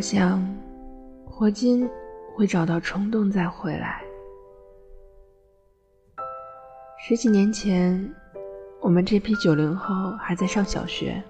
[0.00, 0.42] 我想，
[1.26, 1.86] 霍金
[2.34, 4.00] 会找到冲动再回来。
[7.06, 8.10] 十几年前，
[8.80, 11.22] 我们这批九零后还在上小学，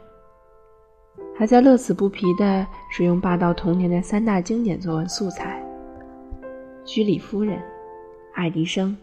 [1.37, 5.61] 还在乐此不疲地使用霸道童年的三大经典作文素材：
[6.85, 7.61] 居里夫人、
[8.35, 8.97] 爱迪生，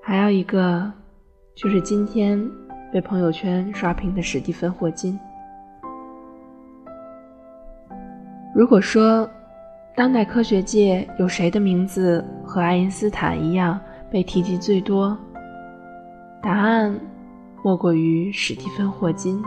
[0.00, 0.90] 还有一个
[1.54, 2.42] 就是今天
[2.90, 5.20] 被朋友圈刷屏的史蒂芬·霍金。
[8.56, 9.28] 如果说
[9.94, 13.78] 当代科学界有谁的名字和爱因斯坦一样
[14.10, 15.14] 被提及最多，
[16.42, 16.98] 答案
[17.62, 19.44] 莫过于史蒂芬·霍金。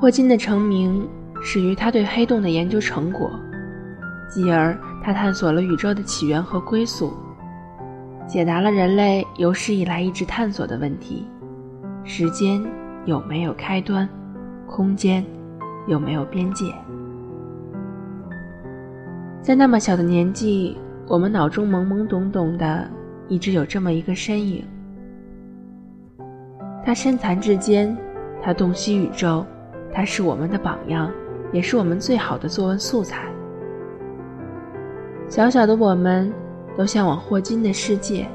[0.00, 1.04] 霍金的成名
[1.42, 3.28] 始于他对黑洞的研究成果，
[4.30, 7.12] 继而他探索了宇宙的起源和归宿，
[8.28, 11.26] 解答了人类有史以来一直探索的问题：
[12.04, 12.64] 时间
[13.06, 14.08] 有没有开端？
[14.68, 15.24] 空间
[15.86, 16.72] 有没有边界？
[19.40, 20.76] 在那么小的年纪，
[21.08, 22.88] 我们脑中懵懵懂懂的，
[23.26, 24.64] 一直有这么一个身影。
[26.84, 27.96] 他身残志坚，
[28.40, 29.44] 他洞悉宇宙，
[29.92, 31.10] 他是我们的榜样，
[31.52, 33.28] 也是我们最好的作文素材。
[35.28, 36.32] 小小的我们，
[36.76, 38.28] 都向往霍金的世界，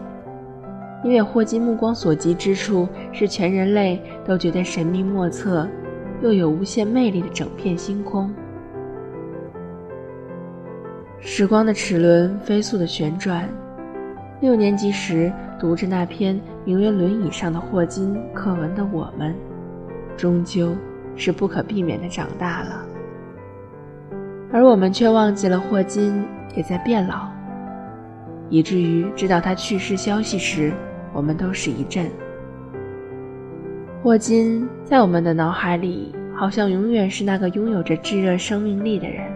[1.04, 5.68] 因为霍金目光所及之处，是全人类都觉得神秘莫测，
[6.22, 8.34] 又有无限魅力的整片星空。
[11.20, 13.48] 时光的齿轮飞速的旋转。
[14.40, 19.36] 六年级时读着那篇名为《轮椅上的霍金》课文的我们，
[20.16, 20.76] 终究
[21.16, 22.86] 是不可避免的长大了。
[24.52, 26.24] 而我们却忘记了霍金
[26.56, 27.28] 也在变老，
[28.50, 30.72] 以至于知道他去世消息时，
[31.12, 32.06] 我们都是一震。
[34.04, 39.28] 霍金在我们的脑海里，好像永远是那个拥有着炙热生命力的人。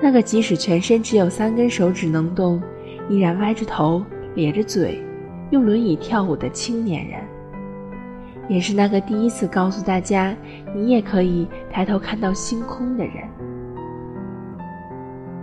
[0.00, 2.62] 那个即使全身只有三根手指能动，
[3.08, 5.02] 依然歪着头、咧着嘴，
[5.50, 7.20] 用轮椅跳舞的青年人，
[8.48, 10.36] 也是那个第一次告诉大家
[10.74, 13.14] 你也可以抬头看到星空的人。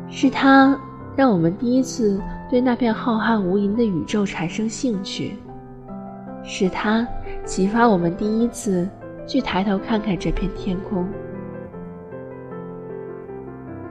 [0.09, 0.79] 是他
[1.15, 5.33] 让我们第一次对那片浩瀚无垠的宇宙产生兴趣，
[6.43, 7.05] 是他
[7.43, 8.87] 启发我们第一次
[9.25, 11.07] 去抬头看看这片天空。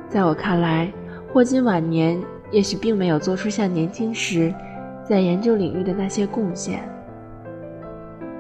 [0.09, 0.93] 在我看来，
[1.33, 2.21] 霍金晚年
[2.51, 4.55] 也许并没有做出像年轻时
[5.03, 6.81] 在研究领域的那些贡献，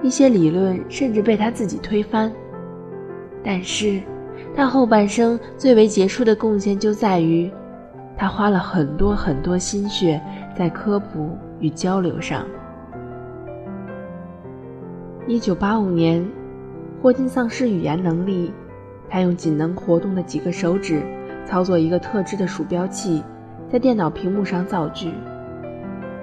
[0.03, 2.31] 一些理论甚至被他自己推翻。
[3.43, 4.01] 但是，
[4.55, 7.51] 他后半生最为杰出的贡献就在于，
[8.17, 10.21] 他花了很多很多心血
[10.55, 12.47] 在科普与交流上。
[15.27, 16.25] 一九八五年，
[17.03, 18.53] 霍金丧失语言能力，
[19.11, 21.03] 他用仅能活动的几个手指。
[21.45, 23.21] 操作一个特制的鼠标器，
[23.69, 25.13] 在电脑屏幕上造句，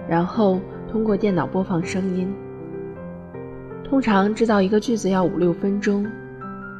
[0.08, 2.34] 然后通过电脑播放声音。
[3.84, 6.08] 通常制造一个句子要五六分钟，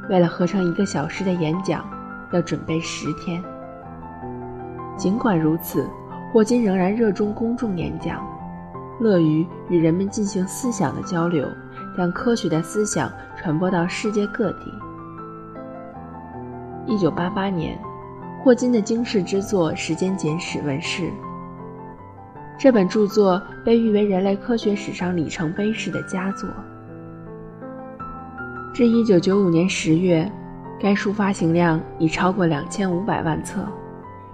[0.08, 1.84] 为了合成一个小时的演讲，
[2.32, 3.44] 要准备十天。
[4.96, 5.86] 尽管如此，
[6.32, 8.26] 霍金仍然热衷公众演讲，
[8.98, 11.46] 乐于与人们进行思想的交流，
[11.98, 14.70] 将科学的思想传播到世界各地。
[16.86, 17.78] 一九八八年。
[18.42, 21.10] 霍金的惊世之作《时间简史》问世。
[22.58, 26.48] 这本著作被誉为人类科学史上里程碑式的佳作。
[28.72, 30.32] 至1995年10月，
[30.80, 33.62] 该书发行量已超过2500万册，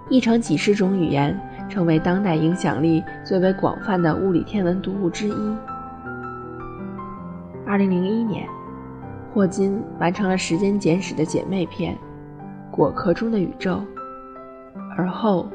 [0.09, 1.37] 译成几十种语言，
[1.69, 5.57] 成为当代影响力最为广泛的物理天文读物之一。
[7.67, 8.47] 2001年，
[9.37, 11.95] 霍金完成了《时间简史》的姐妹篇
[12.75, 13.73] 《果壳中的宇宙》。
[14.97, 15.47] 而后，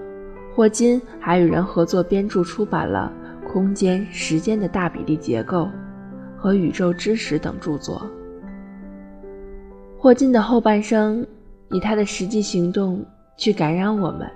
[0.53, 3.11] 霍金还与人合作编著出版了
[3.51, 5.63] 《空间时间的大比例结构》
[6.37, 8.07] 和《宇宙知识》等著作。
[9.97, 11.25] 霍金的后半生
[11.72, 13.03] 以他的实际行动
[13.35, 14.29] 去感染我们，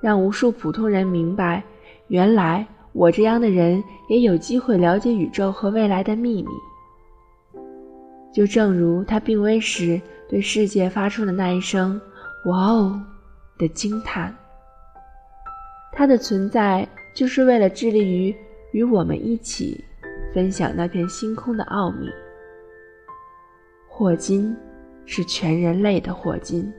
[0.00, 1.60] 让无数普通人明白，
[2.06, 6.48] 原来我这样的人也有机会了解宇宙和未来的秘密。
[8.32, 12.00] 就正如他病危时对世界发出的那一声
[12.46, 13.00] “哇哦”。
[13.58, 14.34] 的惊叹，
[15.92, 18.34] 他的存在就是为了致力于
[18.72, 19.84] 与我们一起
[20.34, 22.08] 分享那片星空的奥秘。
[23.86, 24.56] 霍金
[25.06, 26.72] 是全人类的霍金。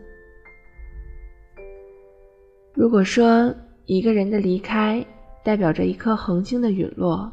[2.74, 3.54] 如果说
[3.86, 5.06] 一个人的离开
[5.42, 7.32] 代表着一颗恒星的陨落，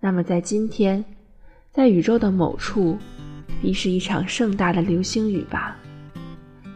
[0.00, 1.04] 那么在今天，
[1.72, 2.96] 在宇宙的某处，
[3.62, 5.76] 必是一场盛大的流星雨吧。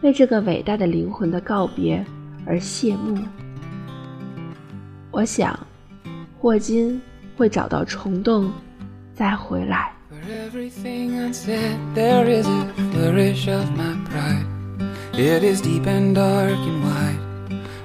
[0.01, 2.03] 为这个伟大的灵魂的告别
[2.45, 3.17] 而谢幕。
[5.11, 5.59] 我想，
[6.39, 7.01] 霍金
[7.35, 8.51] 会找到虫洞，
[9.13, 9.91] 再回来。
[15.19, 17.17] It is deep and dark and wide.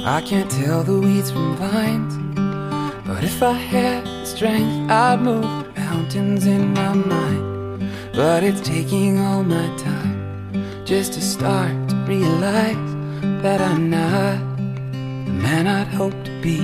[0.05, 2.15] I can't tell the weeds from vines.
[3.07, 7.52] But if I had strength, I'd move mountains in my mind.
[8.15, 12.93] But it's taking all my time just to start to realize
[13.43, 14.39] that I'm not
[15.25, 16.61] the man I'd hoped to be.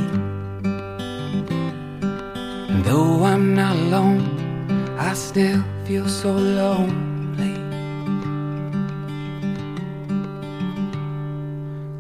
[2.69, 4.29] And though I'm not alone,
[4.99, 7.55] I still feel so lonely.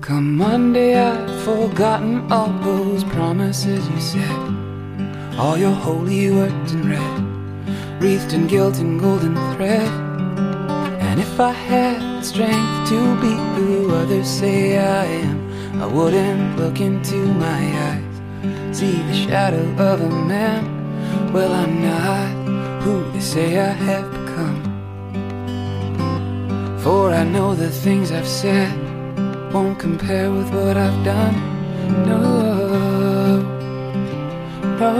[0.03, 4.41] Come Monday, I've forgotten all those promises you said.
[5.39, 7.18] All your holy words in red,
[8.01, 9.89] wreathed in gilt and golden thread.
[11.01, 16.57] And if I had the strength to be who others say I am, I wouldn't
[16.57, 21.33] look into my eyes, see the shadow of a man.
[21.33, 24.63] Well, I'm not who they say I have become.
[26.81, 28.73] For I know the things I've said
[29.53, 31.37] won't compare with what I've done.
[32.07, 32.19] No,
[34.79, 34.93] no,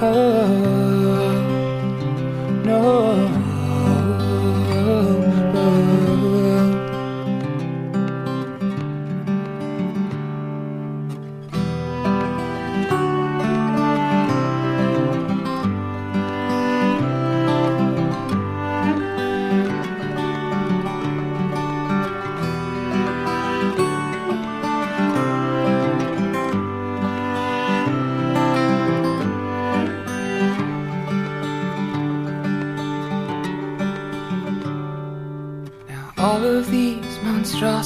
[0.00, 0.35] no,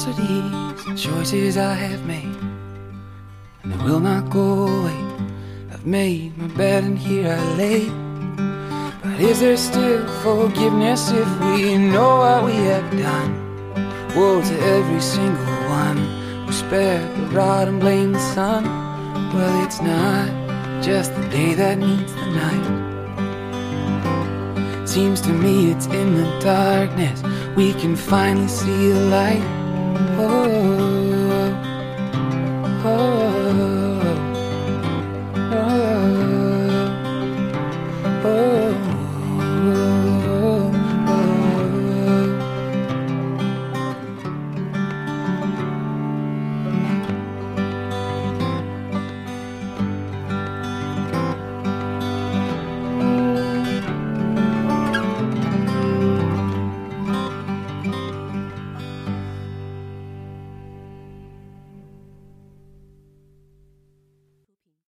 [0.06, 2.36] monstrosities, choices I have made,
[3.62, 4.96] and they will not go away.
[5.70, 7.88] I've made my bed and here I lay.
[9.02, 13.34] But is there still forgiveness if we know what we have done?
[14.14, 15.98] Woe to every single one
[16.46, 18.64] who spared the rod and blamed the sun.
[19.34, 20.28] Well, it's not
[20.82, 22.88] just the day that needs the night.
[24.88, 27.22] Seems to me it's in the darkness
[27.54, 29.59] we can finally see the light.
[30.02, 30.39] Oh.